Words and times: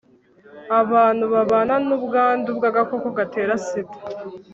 abantu 0.81 1.25
babana 1.33 1.75
n'ubwandu 1.87 2.49
bw'agakoko 2.57 3.07
getera 3.17 3.53
sida 3.65 3.97